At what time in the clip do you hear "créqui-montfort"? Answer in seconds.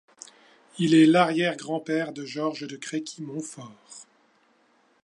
2.75-4.07